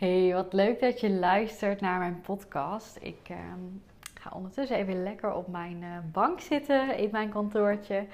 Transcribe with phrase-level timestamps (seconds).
[0.00, 2.98] Hey, wat leuk dat je luistert naar mijn podcast.
[3.00, 3.60] Ik ehm,
[4.14, 8.06] ga ondertussen even lekker op mijn uh, bank zitten in mijn kantoortje.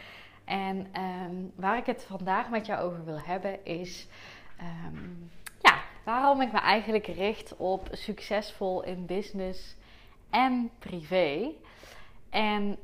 [0.45, 4.09] En ehm, waar ik het vandaag met jou over wil hebben is
[4.59, 5.05] ehm,
[5.61, 9.77] ja, waarom ik me eigenlijk richt op succesvol in business
[10.31, 11.53] en privé.
[12.31, 12.79] En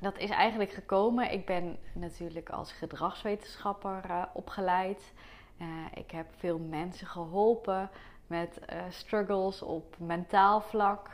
[0.00, 1.32] dat is eigenlijk gekomen.
[1.32, 5.12] Ik ben natuurlijk als gedragswetenschapper uh, opgeleid.
[5.60, 7.90] Uh, ik heb veel mensen geholpen
[8.26, 11.10] met uh, struggles op mentaal vlak.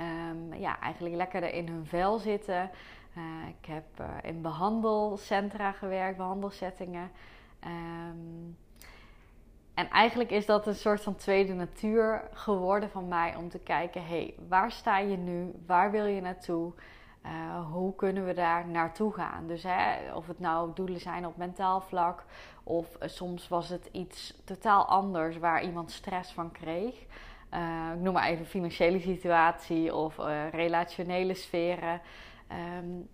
[0.00, 2.70] Um, ja, eigenlijk lekkerder in hun vel zitten.
[3.16, 3.84] Uh, ik heb
[4.22, 7.10] in behandelcentra gewerkt, behandelsettingen.
[7.64, 8.56] Um,
[9.74, 14.06] en eigenlijk is dat een soort van tweede natuur geworden van mij om te kijken:
[14.06, 15.52] hé, hey, waar sta je nu?
[15.66, 16.72] Waar wil je naartoe?
[17.26, 19.46] Uh, hoe kunnen we daar naartoe gaan?
[19.46, 22.24] Dus hè, of het nou doelen zijn op mentaal vlak,
[22.64, 27.06] of uh, soms was het iets totaal anders waar iemand stress van kreeg.
[27.54, 30.16] Uh, ik noem maar even financiële situatie of
[30.50, 32.00] relationele sferen.
[32.78, 33.08] Um,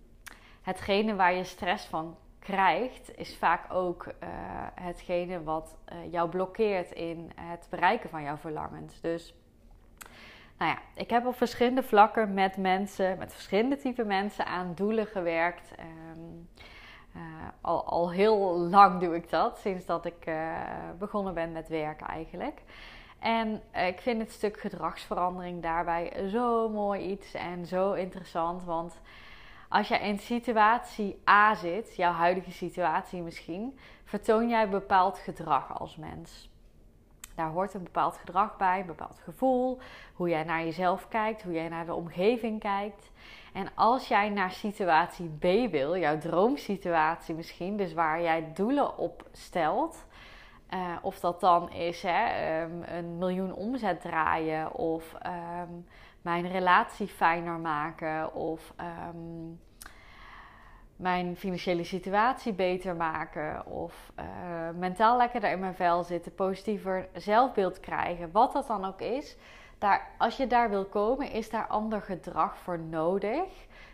[0.61, 4.07] hetgene waar je stress van krijgt, is vaak ook
[4.73, 5.77] hetgene wat
[6.11, 9.01] jou blokkeert in het bereiken van jouw verlangens.
[9.01, 9.33] Dus
[10.57, 15.05] nou ja, ik heb op verschillende vlakken met mensen, met verschillende type mensen aan doelen
[15.05, 15.75] gewerkt.
[15.75, 16.19] Ehm,
[17.13, 20.57] eh, al, al heel lang doe ik dat, sinds dat ik uh,
[20.99, 22.61] begonnen ben met werken eigenlijk.
[23.19, 28.63] En ik vind het stuk gedragsverandering daarbij zo mooi iets en zo interessant.
[28.63, 28.99] Want
[29.69, 35.95] als je in situatie A zit, jouw huidige situatie misschien, vertoon jij bepaald gedrag als
[35.95, 36.49] mens.
[37.37, 39.79] Daar hoort een bepaald gedrag bij, een bepaald gevoel,
[40.13, 43.11] hoe jij naar jezelf kijkt, hoe jij naar de omgeving kijkt.
[43.53, 49.25] En als jij naar situatie B wil, jouw droomsituatie misschien, dus waar jij doelen op
[49.31, 50.05] stelt,
[50.73, 55.85] uh, of dat dan is hè, um, een miljoen omzet draaien, of um,
[56.21, 58.73] mijn relatie fijner maken, of
[59.09, 59.59] um,
[60.97, 64.25] mijn financiële situatie beter maken of uh,
[64.77, 69.37] mentaal lekkerder in mijn vel zitten, positiever zelfbeeld krijgen, wat dat dan ook is.
[69.77, 73.43] Daar, als je daar wil komen, is daar ander gedrag voor nodig.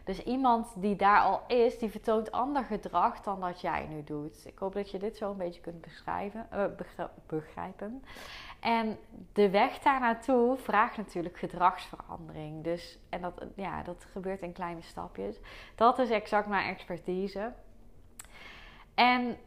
[0.04, 4.46] Dus iemand die daar al is, die vertoont ander gedrag dan dat jij nu doet.
[4.46, 6.64] Ik hoop dat je dit zo een beetje kunt beschrijven, uh,
[7.28, 8.04] begrijpen.
[8.64, 8.98] En
[9.34, 12.64] de weg daar naartoe vraagt natuurlijk gedragsverandering.
[12.64, 15.40] Dus, en dat, ja, dat gebeurt in kleine stapjes.
[15.76, 17.54] Dat is exact mijn expertise.
[18.94, 19.38] En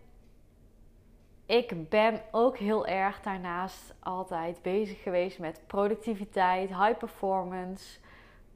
[1.47, 7.99] ik ben ook heel erg daarnaast altijd bezig geweest met productiviteit, high performance,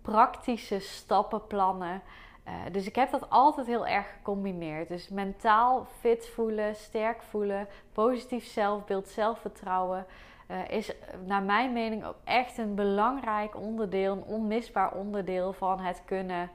[0.02, 2.02] praktische stappenplannen.
[2.46, 4.88] Uh, dus ik heb dat altijd heel erg gecombineerd.
[4.88, 10.06] Dus mentaal fit voelen, sterk voelen, positief zelfbeeld, zelfvertrouwen.
[10.50, 10.92] Uh, is
[11.26, 16.50] naar mijn mening ook echt een belangrijk onderdeel, een onmisbaar onderdeel van het kunnen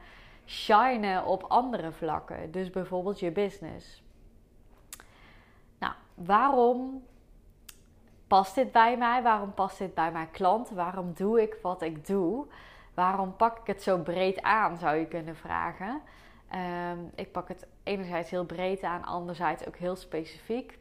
[0.46, 2.52] shinen op andere vlakken.
[2.52, 4.04] Dus bijvoorbeeld je business.
[5.80, 7.04] Nou, waarom
[8.28, 9.24] past dit bij mij?
[9.24, 10.76] Waarom past dit bij mijn klanten?
[10.76, 12.46] Waarom doe ik wat ik doe?
[12.94, 16.02] Waarom pak ik het zo breed aan, zou je kunnen vragen.
[16.92, 20.78] Um, ik pak het enerzijds heel breed aan, anderzijds ook heel specifiek.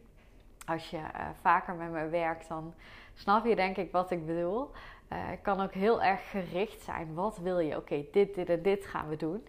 [0.67, 2.75] Als je uh, vaker met me werkt, dan
[3.15, 4.71] snap je denk ik wat ik bedoel.
[5.13, 7.15] Uh, kan ook heel erg gericht zijn.
[7.15, 7.77] Wat wil je?
[7.77, 9.47] Oké, dit, dit en dit gaan we doen.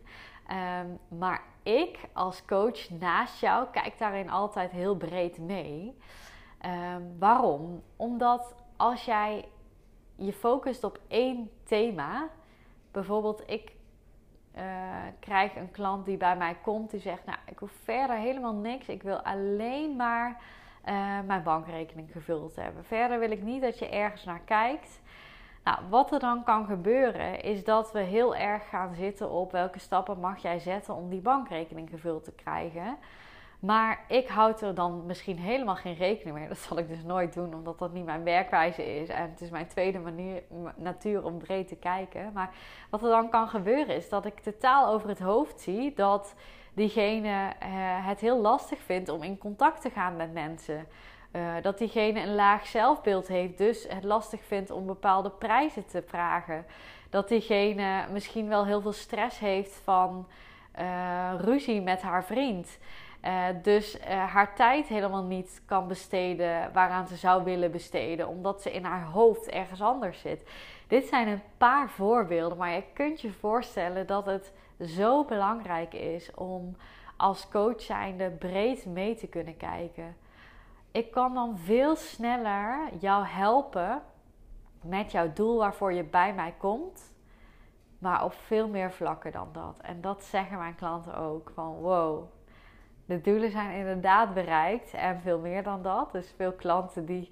[0.80, 5.98] Um, maar ik als coach naast jou kijk daarin altijd heel breed mee.
[6.66, 7.84] Um, waarom?
[7.96, 9.46] Omdat als jij
[10.16, 12.30] je focust op één thema,
[12.92, 13.72] bijvoorbeeld ik
[14.56, 14.62] uh,
[15.20, 18.88] krijg een klant die bij mij komt die zegt: Nou, ik hoef verder helemaal niks.
[18.88, 20.42] Ik wil alleen maar
[20.90, 22.86] uh, mijn bankrekening gevuld hebben.
[22.86, 25.02] Verder wil ik niet dat je ergens naar kijkt.
[25.64, 29.80] Nou, wat er dan kan gebeuren is dat we heel erg gaan zitten op welke
[29.80, 32.98] stappen mag jij zetten om die bankrekening gevuld te krijgen.
[33.60, 36.48] Maar ik houd er dan misschien helemaal geen rekening mee.
[36.48, 39.10] Dat zal ik dus nooit doen, omdat dat niet mijn werkwijze is.
[39.10, 40.44] En het is mijn tweede manier,
[40.76, 42.32] natuur om breed te kijken.
[42.34, 42.50] Maar
[42.90, 46.36] wat er dan kan gebeuren is dat ik totaal over het hoofd zie dat
[46.76, 47.48] diegene uh,
[48.08, 50.88] het heel lastig vindt om in contact te gaan met mensen.
[51.32, 56.04] Uh, dat diegene een laag zelfbeeld heeft, dus het lastig vindt om bepaalde prijzen te
[56.08, 56.66] vragen.
[57.10, 60.28] Dat diegene misschien wel heel veel stress heeft van
[60.80, 62.78] uh, ruzie met haar vriend.
[63.62, 68.84] Dus haar tijd helemaal niet kan besteden waaraan ze zou willen besteden, omdat ze in
[68.84, 70.50] haar hoofd ergens anders zit.
[70.88, 74.52] Dit zijn een paar voorbeelden, maar je kunt je voorstellen dat het
[74.82, 76.76] zo belangrijk is om
[77.18, 80.16] als coach zijnde breed mee te kunnen kijken.
[80.92, 84.02] Ik kan dan veel sneller jou helpen
[84.82, 87.14] met jouw doel waarvoor je bij mij komt,
[88.00, 89.80] maar op veel meer vlakken dan dat.
[89.82, 92.24] En dat zeggen mijn klanten ook van wow.
[93.06, 96.12] De doelen zijn inderdaad bereikt en veel meer dan dat.
[96.12, 97.32] Dus veel klanten die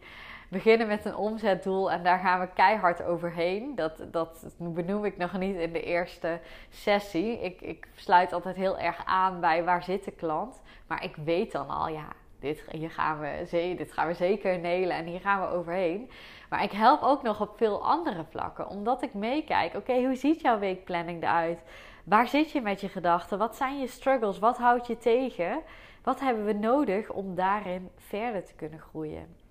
[0.54, 3.76] beginnen met een omzetdoel en daar gaan we keihard overheen.
[3.76, 6.40] Dat, dat benoem ik nog niet in de eerste
[6.70, 7.40] sessie.
[7.42, 10.62] Ik, ik sluit altijd heel erg aan bij waar zit de klant.
[10.88, 12.08] Maar ik weet dan al, ja,
[12.40, 13.48] dit, hier gaan we,
[13.78, 16.10] dit gaan we zeker nelen en hier gaan we overheen.
[16.50, 20.42] Maar ik help ook nog op veel andere vlakken, omdat ik meekijk, oké, hoe ziet
[20.42, 21.60] jouw weekplanning eruit?
[22.04, 23.38] Waar zit je met je gedachten?
[23.38, 24.40] Wat zijn je struggles?
[24.40, 25.62] Wat houdt je tegen?
[26.04, 29.43] Wat hebben we nodig om daarin verder te kunnen groeien?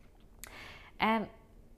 [1.02, 1.28] En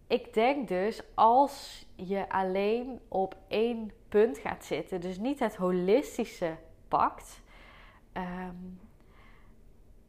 [0.07, 6.57] ik denk dus als je alleen op één punt gaat zitten, dus niet het holistische
[6.89, 7.43] pakt,
[8.13, 8.55] ehm,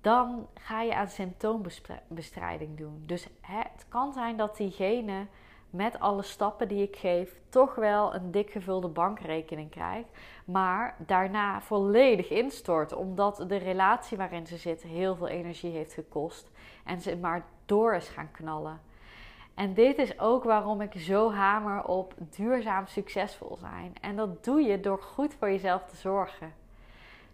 [0.01, 3.03] dan ga je aan symptoombestrijding doen.
[3.05, 5.27] Dus het kan zijn dat diegene
[5.69, 10.09] met alle stappen die ik geef toch wel een dik gevulde bankrekening krijgt,
[10.45, 16.51] maar daarna volledig instort omdat de relatie waarin ze zit heel veel energie heeft gekost
[16.85, 18.93] en ze maar door is gaan knallen.
[19.55, 23.93] En dit is ook waarom ik zo hamer op duurzaam succesvol zijn.
[24.01, 26.53] En dat doe je door goed voor jezelf te zorgen.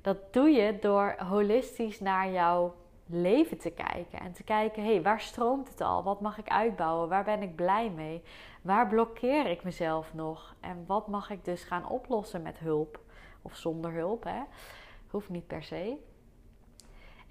[0.02, 2.74] Dat doe je door holistisch naar jouw
[3.06, 4.20] leven te kijken.
[4.20, 6.04] En te kijken, hé, hey, waar stroomt het al?
[6.04, 7.10] Wat mag ik uitbouwen?
[7.10, 8.24] Waar ben ik blij mee?
[8.62, 10.56] Waar blokkeer ik mezelf nog?
[10.60, 13.00] En wat mag ik dus gaan oplossen met hulp?
[13.42, 14.42] Of zonder hulp, hè?
[15.08, 15.98] Hoeft niet per se.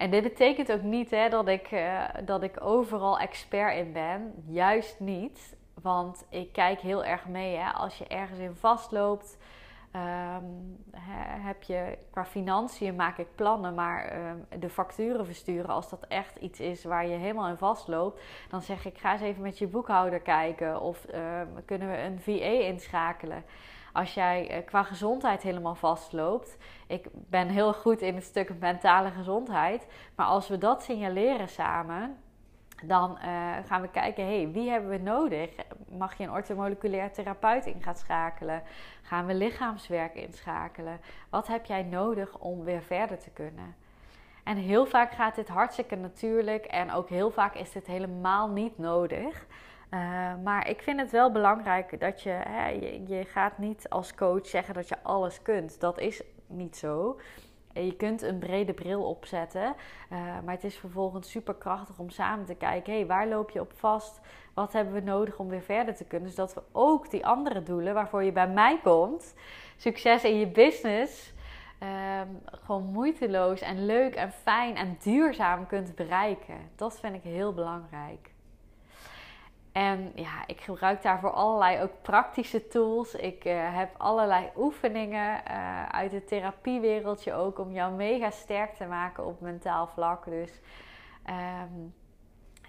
[0.01, 4.33] En dit betekent ook niet hè, dat, ik, uh, dat ik overal expert in ben.
[4.47, 5.57] Juist niet.
[5.83, 7.57] Want ik kijk heel erg mee.
[7.57, 7.71] Hè.
[7.71, 9.39] Als je ergens in vastloopt,
[9.97, 10.85] um,
[11.43, 13.75] heb je qua financiën maak ik plannen.
[13.75, 18.23] Maar um, de facturen versturen, als dat echt iets is waar je helemaal in vastloopt,
[18.51, 20.81] dan zeg ik: ga eens even met je boekhouder kijken.
[20.81, 23.45] Of um, kunnen we een VA inschakelen?
[23.93, 26.57] Als jij eh, qua gezondheid helemaal vastloopt.
[26.87, 29.87] Ik ben heel goed in het stuk mentale gezondheid.
[30.15, 32.17] Maar als we dat signaleren samen,
[32.83, 35.51] dan uh, gaan we kijken, hey, wie hebben we nodig?
[35.89, 38.63] Mag je een orthomoleculair therapeut in gaan schakelen?
[39.03, 41.01] Gaan we lichaamswerk inschakelen?
[41.31, 43.75] Wat heb jij nodig om weer verder te kunnen?
[44.45, 48.79] En heel vaak gaat dit hartstikke natuurlijk en ook heel vaak is dit helemaal niet
[48.79, 49.47] nodig.
[49.95, 52.69] Uh, maar ik vind het wel belangrijk dat je, hè,
[53.07, 55.81] je, gaat niet als coach zeggen dat je alles kunt.
[55.81, 57.21] Dat is niet zo.
[57.73, 59.75] Je kunt een brede bril opzetten,
[60.13, 63.61] uh, maar het is vervolgens super krachtig om samen te kijken: hey, waar loop je
[63.61, 64.21] op vast?
[64.55, 66.31] Wat hebben we nodig om weer verder te kunnen?
[66.31, 69.35] Zodat we ook die andere doelen waarvoor je bij mij komt,
[69.77, 71.33] succes in je business,
[71.83, 76.71] um, gewoon moeiteloos en leuk en fijn en duurzaam kunt bereiken.
[76.77, 78.30] Dat vind ik heel belangrijk.
[79.81, 83.15] En ja, ik gebruik daarvoor allerlei ook praktische tools.
[83.15, 88.85] Ik uh, heb allerlei oefeningen uh, uit het therapiewereldje ook om jou mega sterk te
[88.85, 90.25] maken op mentaal vlak.
[90.25, 90.61] Dus
[91.29, 91.95] um,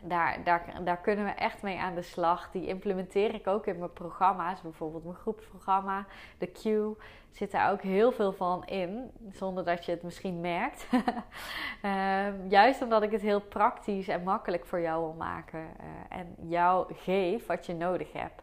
[0.02, 2.52] daar, daar, daar kunnen we echt mee aan de slag.
[2.52, 4.62] Die implementeer ik ook in mijn programma's.
[4.62, 6.06] Bijvoorbeeld mijn groepsprogramma,
[6.38, 6.64] de Q.
[7.32, 9.12] Zit daar ook heel veel van in.
[9.32, 10.88] Zonder dat je het misschien merkt.
[11.82, 15.60] Ehm, juist omdat ik het heel praktisch en makkelijk voor jou wil maken.
[15.60, 18.42] Uh, en jou geef wat je nodig hebt.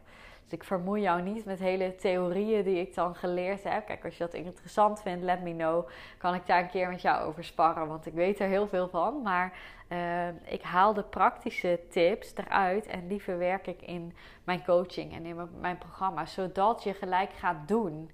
[0.48, 3.86] Dus ik vermoei jou niet met hele theorieën die ik dan geleerd heb.
[3.86, 5.88] Kijk, als je dat interessant vindt, let me know.
[6.18, 8.88] Kan ik daar een keer met jou over sparren, want ik weet er heel veel
[8.88, 9.22] van.
[9.22, 9.52] Maar
[9.88, 14.14] uh, ik haal de praktische tips eruit en die verwerk ik in
[14.44, 18.10] mijn coaching en in mijn programma, zodat je gelijk gaat doen.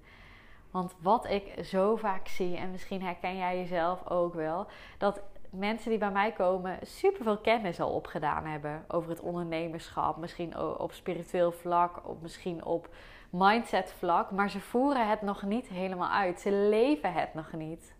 [0.71, 5.21] Want wat ik zo vaak zie, en misschien herken jij jezelf ook wel, dat
[5.57, 10.17] mensen die bij mij komen superveel kennis al opgedaan hebben over het ondernemerschap.
[10.17, 12.89] Misschien op spiritueel vlak, of misschien op
[13.29, 14.31] mindset vlak.
[14.31, 16.39] Maar ze voeren het nog niet helemaal uit.
[16.39, 17.95] Ze leven het nog niet.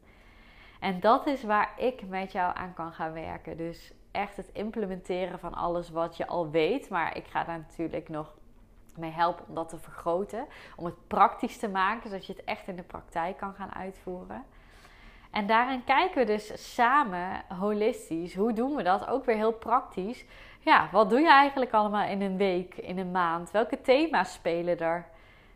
[0.80, 3.58] En dat is waar ik met jou aan kan gaan werken.
[3.58, 6.90] Dus echt het implementeren van alles wat je al weet.
[6.90, 8.34] Maar ik ga daar natuurlijk nog
[8.98, 10.46] mee helpen om dat te vergroten.
[10.76, 14.46] Om het praktisch te maken, zodat je het echt in de praktijk kan gaan uitvoeren.
[15.36, 18.36] En daarin kijken we dus samen holistisch.
[18.36, 19.08] Hoe doen we dat?
[19.08, 20.26] Ook weer heel praktisch.
[20.60, 23.52] Ja, wat doe je eigenlijk allemaal in een week, in een maand?
[23.52, 25.06] Welke thema's spelen er?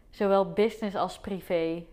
[0.09, 1.85] Zowel business als privé.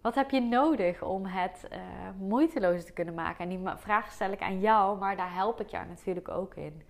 [0.00, 1.78] Wat heb je nodig om het uh,
[2.18, 3.38] moeiteloos te kunnen maken?
[3.38, 6.82] En die vraag stel ik aan jou, maar daar help ik jou natuurlijk ook in.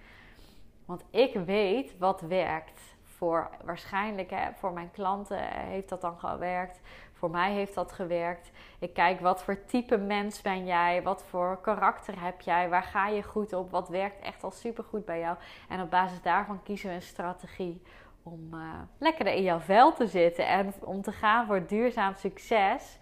[0.85, 2.95] Want ik weet wat werkt.
[3.03, 6.81] Voor waarschijnlijk hè, voor mijn klanten heeft dat dan gewerkt.
[7.19, 8.51] Voor mij heeft dat gewerkt.
[8.79, 11.03] Ik kijk wat voor type mens ben jij?
[11.03, 12.69] Wat voor karakter heb jij?
[12.69, 13.71] Waar ga je goed op?
[13.71, 15.37] Wat werkt echt al super goed bij jou?
[15.69, 17.83] En op basis daarvan kiezen we een strategie
[18.23, 18.61] om uh,
[18.99, 22.99] lekker in jouw vel te zitten en om te gaan voor duurzaam succes.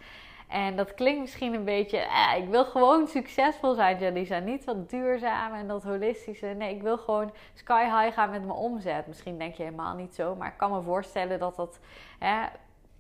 [0.49, 4.39] En dat klinkt misschien een beetje, eh, ik wil gewoon succesvol zijn, Jalisa.
[4.39, 6.47] Niet wat duurzaam en dat holistische.
[6.47, 9.07] Nee, ik wil gewoon sky high gaan met mijn omzet.
[9.07, 11.81] Misschien denk je helemaal niet zo, maar ik kan me voorstellen dat dat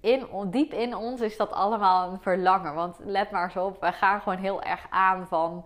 [0.04, 2.74] in, diep in ons is dat allemaal een verlangen.
[2.74, 5.64] Want let maar eens op, we gaan gewoon heel erg aan van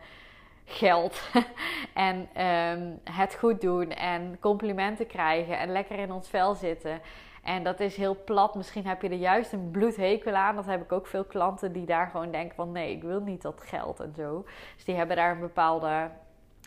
[0.65, 1.21] geld
[1.95, 7.01] en ehm, het goed doen en complimenten krijgen en lekker in ons vel zitten.
[7.43, 8.55] En dat is heel plat.
[8.55, 10.57] Misschien heb je er juist een bloedhekel aan.
[10.57, 13.43] Dat heb ik ook veel klanten die daar gewoon denken van nee, ik wil niet
[13.43, 14.45] dat geld en zo.
[14.75, 16.11] Dus die hebben daar een bepaalde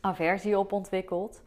[0.02, 1.44] aversie op ontwikkeld.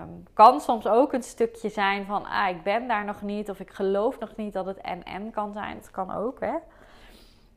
[0.00, 3.60] Um, kan soms ook een stukje zijn van ah, ik ben daar nog niet of
[3.60, 5.76] ik geloof nog niet dat het en-en kan zijn.
[5.76, 6.54] Dat kan ook, hè.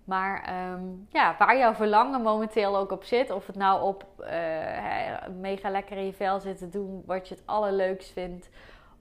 [0.04, 4.28] Maar ehm, ja, waar jouw verlangen momenteel ook op zit, of het nou op uh,
[5.40, 8.50] mega lekker in je vel zitten doen wat je het allerleukst vindt,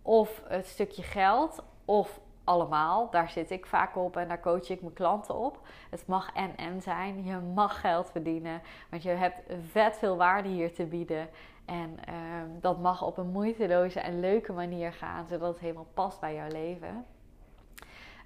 [0.02, 4.80] of het stukje geld, of allemaal, daar zit ik vaak op en daar coach ik
[4.80, 5.58] mijn klanten op.
[5.90, 10.75] Het mag en-en zijn, je mag geld verdienen, want je hebt vet veel waarde hier
[10.75, 11.28] te bieden.
[11.64, 16.21] En ehm, dat mag op een moeiteloze en leuke manier gaan, zodat het helemaal past
[16.21, 17.04] bij jouw leven.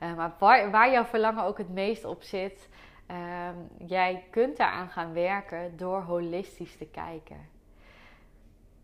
[0.02, 2.68] Uh, maar waar, waar, jouw verlangen ook het meest op zit,
[3.10, 7.48] um, jij kunt daaraan gaan werken door holistisch te kijken.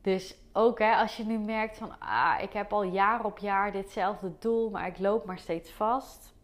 [0.02, 3.73] Dus ook hè, als je nu merkt van, ah, ik heb al jaar op jaar
[3.73, 6.35] ditzelfde doel, maar ik loop maar steeds vast.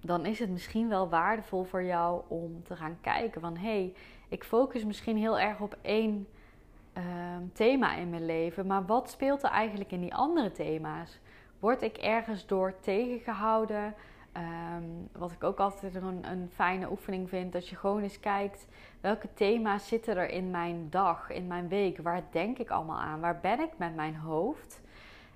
[0.00, 3.94] Dan is het misschien wel waardevol voor jou om te gaan kijken van, hé, hey,
[4.28, 6.28] ik focus misschien heel erg op één
[6.94, 8.66] Ehm, thema in mijn leven.
[8.66, 11.20] Maar wat speelt er eigenlijk in die andere thema's?
[11.58, 13.94] Word ik ergens door tegengehouden?
[14.32, 18.66] Ehm, wat ik ook altijd een, een, fijne oefening vind, dat je gewoon eens kijkt
[19.00, 21.98] welke thema's zitten er in mijn dag, in mijn week.
[21.98, 23.20] Waar denk ik allemaal aan?
[23.20, 24.80] Waar ben ik met mijn hoofd?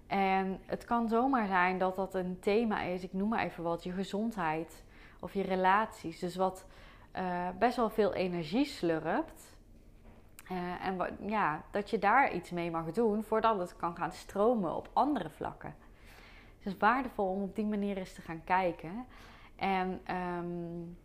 [0.07, 3.85] En het kan zomaar zijn dat dat een thema is, ik noem maar even wat,
[3.85, 4.85] je gezondheid
[5.21, 6.19] of je relaties.
[6.19, 6.67] Dus wat
[7.17, 9.58] uh, best wel veel energie slurpt.
[10.53, 14.77] Uh, en ja, dat je daar iets mee mag doen voordat het kan gaan stromen
[14.77, 15.75] op andere vlakken.
[15.79, 19.07] Dus het is waardevol om op die manier eens te gaan kijken.
[19.57, 20.01] En
[20.39, 20.97] um,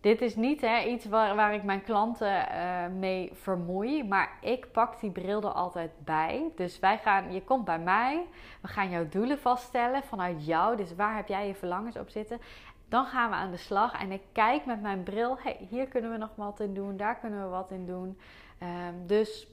[0.00, 4.72] dit is niet hè, iets waar, waar ik mijn klanten uh, mee vermoei, maar ik
[4.72, 6.52] pak die bril er altijd bij.
[6.56, 8.26] Dus wij gaan, je komt bij mij,
[8.60, 10.76] we gaan jouw doelen vaststellen vanuit jou.
[10.76, 12.40] Dus waar heb jij je verlangens op zitten?
[12.88, 16.10] Dan gaan we aan de slag en ik kijk met mijn bril, hey, hier kunnen
[16.10, 18.18] we nog wat in doen, daar kunnen we wat in doen.
[18.58, 19.46] Ehm, dus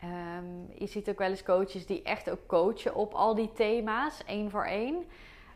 [0.00, 4.24] ehm, je ziet ook wel eens coaches die echt ook coachen op al die thema's,
[4.24, 5.04] één voor één.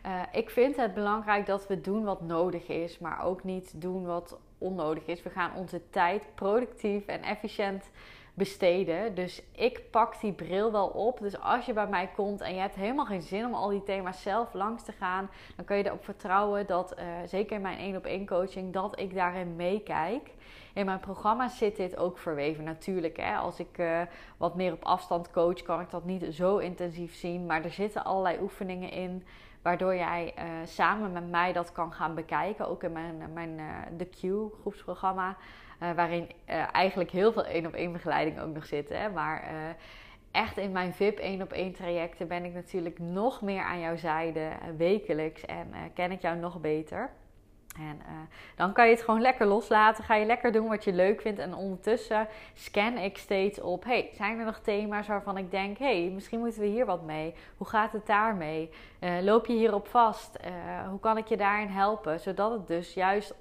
[0.07, 4.05] Uh, ik vind het belangrijk dat we doen wat nodig is, maar ook niet doen
[4.05, 5.23] wat onnodig is.
[5.23, 7.91] We gaan onze tijd productief en efficiënt
[8.35, 9.15] besteden.
[9.15, 11.19] Dus ik pak die bril wel op.
[11.19, 13.83] Dus als je bij mij komt en je hebt helemaal geen zin om al die
[13.83, 17.79] thema's zelf langs te gaan, dan kun je erop vertrouwen dat, uh, zeker in mijn
[17.79, 20.31] één op één coaching, dat ik daarin meekijk.
[20.75, 22.65] In mijn programma zit dit ook verweven.
[22.65, 24.01] Natuurlijk, hè, als ik uh,
[24.37, 27.47] wat meer op afstand coach, kan ik dat niet zo intensief zien.
[27.47, 29.27] Maar er zitten allerlei oefeningen in.
[29.63, 32.69] Waardoor jij uh, samen met mij dat kan gaan bekijken.
[32.69, 33.61] Ook in mijn, mijn
[33.99, 34.21] The Q
[34.61, 35.37] groepsprogramma.
[35.95, 36.29] Waarin
[36.73, 38.89] eigenlijk heel veel één op één begeleiding ook nog zit.
[38.89, 39.11] Hè.
[39.11, 39.45] Maar
[40.31, 43.97] echt in mijn VIP 1 op 1 trajecten ben ik natuurlijk nog meer aan jouw
[43.97, 45.45] zijde wekelijks.
[45.45, 47.11] En ken ik jou nog beter.
[47.79, 48.01] En
[48.57, 50.05] dan kan je het gewoon lekker loslaten.
[50.05, 51.39] Ga je lekker doen wat je leuk vindt.
[51.39, 56.11] En ondertussen scan ik steeds op: hey, zijn er nog thema's waarvan ik denk: hey,
[56.15, 57.35] misschien moeten we hier wat mee?
[57.57, 58.71] Hoe gaat het daarmee?
[59.01, 60.39] Uh, loop je hierop vast?
[60.91, 62.21] Hoe kan ik je daarin helpen?
[62.21, 63.35] Zodat het dus juist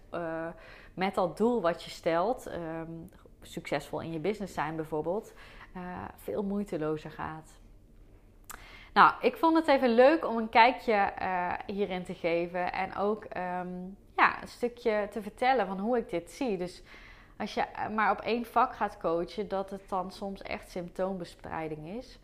[1.03, 3.09] met dat doel wat je stelt, um,
[3.41, 5.33] succesvol in je business zijn bijvoorbeeld,
[6.15, 7.51] veel moeitelozer gaat.
[8.93, 11.13] Nou, ik vond het even leuk om een kijkje
[11.65, 12.73] hierin te geven.
[12.73, 13.23] En ook.
[13.37, 16.57] Um, ja, een stukje te vertellen van hoe ik dit zie.
[16.57, 16.83] Dus
[17.37, 17.65] als je
[17.95, 22.19] maar op één vak gaat coachen, dat het dan soms echt symptoombestrijding is.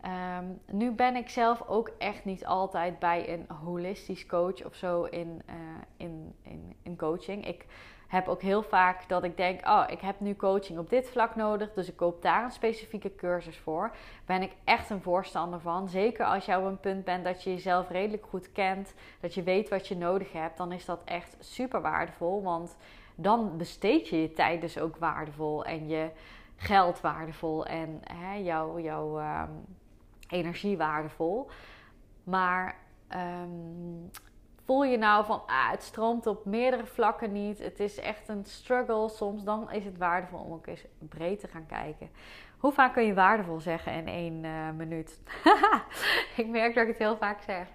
[0.00, 5.04] Ehm, nu ben ik zelf ook echt niet altijd bij een holistisch coach of zo
[5.04, 5.54] in, uh,
[5.96, 7.46] in, in, in coaching.
[7.46, 7.66] Ik
[8.10, 11.36] heb ook heel vaak dat ik denk: oh, ik heb nu coaching op dit vlak
[11.36, 13.90] nodig, dus ik koop daar een specifieke cursus voor.
[14.26, 15.88] Ben ik echt een voorstander van.
[15.88, 19.42] Zeker als je op een punt bent dat je jezelf redelijk goed kent, dat je
[19.42, 22.42] weet wat je nodig hebt, dan is dat echt super waardevol.
[22.42, 22.76] Want
[23.14, 26.10] dan besteed je je tijd dus ook waardevol en je
[26.56, 29.50] geld waardevol en hè, jouw, ehm,
[30.28, 31.50] energie waardevol.
[32.24, 32.76] Maar
[33.42, 34.10] um,
[34.70, 38.44] voel je nou van ah, het stroomt op meerdere vlakken niet, het is echt een
[38.44, 42.10] struggle soms, dan is het waardevol om ook eens breed te gaan kijken.
[42.58, 45.20] Hoe vaak kun je waardevol zeggen in één uh, minuut?
[46.36, 47.66] ik merk dat ik het heel vaak zeg.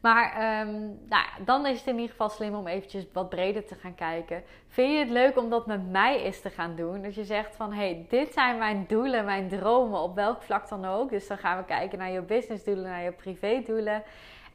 [0.00, 3.74] Maar um, nou, dan is het in ieder geval slim om eventjes wat breder te
[3.74, 4.42] gaan kijken.
[4.68, 7.02] Vind je het leuk om dat met mij eens te gaan doen?
[7.02, 10.84] Dat je zegt van, hey, dit zijn mijn doelen, mijn dromen, op welk vlak dan
[10.84, 11.10] ook.
[11.10, 14.02] Dus dan gaan we kijken naar je businessdoelen, naar je privédoelen.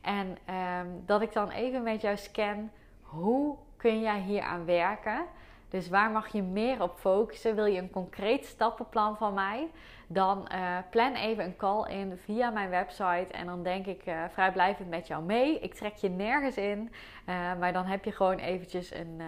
[0.08, 2.72] En um, dat ik dan even met jou scan,
[3.02, 5.26] hoe kun jij hier aan werken?
[5.70, 7.56] Dus waar mag je meer op focussen?
[7.56, 9.68] Wil je een concreet stappenplan van mij?
[10.08, 13.28] Dan uh, plan even een call in via mijn website.
[13.32, 15.60] En dan denk ik uh, vrijblijvend met jou mee.
[15.60, 16.92] Ik trek je nergens in.
[17.30, 19.22] Uh, maar dan heb je gewoon eventjes een.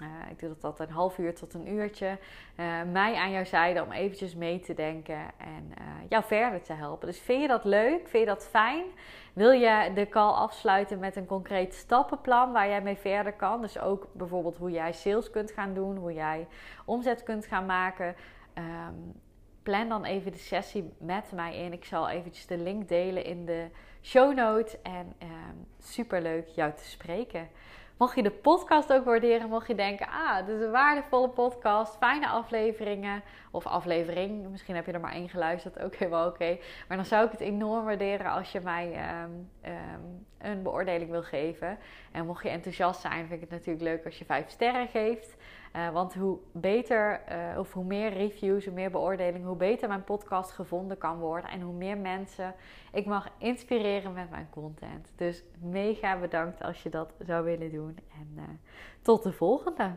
[0.00, 2.18] Ehm, uh, ik doe dat altijd een half uur tot een uurtje.
[2.56, 6.72] Uh, mij aan jouw zijde om eventjes mee te denken en uh, jou verder te
[6.72, 7.06] helpen.
[7.06, 8.08] Dus vind je dat leuk?
[8.08, 8.84] Vind je dat fijn?
[9.32, 13.60] Wil je de call afsluiten met een concreet stappenplan waar jij mee verder kan?
[13.60, 16.46] Dus ook bijvoorbeeld hoe jij sales kunt gaan doen, hoe jij
[16.84, 18.14] omzet kunt gaan maken.
[18.54, 19.20] Um,
[19.62, 21.72] plan dan even de sessie met mij in.
[21.72, 23.66] Ik zal eventjes de link delen in de
[24.02, 24.82] show notes.
[24.82, 27.48] En um, super leuk jou te spreken.
[27.96, 31.96] Mocht je de podcast ook waarderen, mocht je denken: ah, dit is een waardevolle podcast,
[31.96, 33.22] fijne afleveringen.
[33.50, 36.58] Of aflevering, misschien heb je er maar één geluisterd, ook helemaal oké.
[36.88, 38.86] Maar dan zou ik het enorm waarderen als je mij
[39.22, 41.78] um, um, een beoordeling wil geven.
[42.12, 45.36] En mocht je enthousiast zijn, vind ik het natuurlijk leuk als je vijf sterren geeft.
[45.76, 50.04] Uh, want hoe beter, uh, of hoe meer reviews, hoe meer beoordelingen, hoe beter mijn
[50.04, 51.50] podcast gevonden kan worden.
[51.50, 52.54] En hoe meer mensen
[52.92, 55.12] ik mag inspireren met mijn content.
[55.16, 57.98] Dus mega bedankt als je dat zou willen doen.
[58.12, 58.42] En uh,
[59.02, 59.90] tot de volgende.